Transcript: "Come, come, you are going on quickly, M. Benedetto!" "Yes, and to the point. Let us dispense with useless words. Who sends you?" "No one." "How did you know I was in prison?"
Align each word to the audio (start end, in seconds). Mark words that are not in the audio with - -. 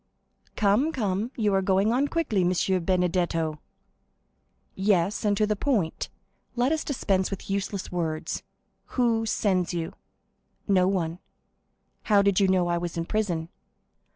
"Come, 0.55 0.91
come, 0.91 1.29
you 1.37 1.53
are 1.53 1.61
going 1.61 1.93
on 1.93 2.07
quickly, 2.07 2.41
M. 2.41 2.83
Benedetto!" 2.83 3.59
"Yes, 4.73 5.23
and 5.23 5.37
to 5.37 5.45
the 5.45 5.55
point. 5.55 6.09
Let 6.55 6.71
us 6.71 6.83
dispense 6.83 7.29
with 7.29 7.51
useless 7.51 7.91
words. 7.91 8.41
Who 8.97 9.27
sends 9.27 9.75
you?" 9.75 9.93
"No 10.67 10.87
one." 10.87 11.19
"How 12.05 12.23
did 12.23 12.39
you 12.39 12.47
know 12.47 12.67
I 12.67 12.79
was 12.79 12.97
in 12.97 13.05
prison?" 13.05 13.49